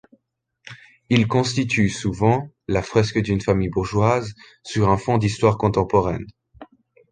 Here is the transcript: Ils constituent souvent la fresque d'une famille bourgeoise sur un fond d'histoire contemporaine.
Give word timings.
Ils 1.11 1.27
constituent 1.27 1.91
souvent 1.91 2.49
la 2.67 2.81
fresque 2.81 3.19
d'une 3.21 3.39
famille 3.39 3.69
bourgeoise 3.69 4.33
sur 4.63 4.89
un 4.89 4.97
fond 4.97 5.19
d'histoire 5.19 5.59
contemporaine. 5.59 6.25